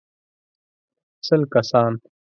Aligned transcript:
سل 1.27 1.41
کسان. 1.53 1.93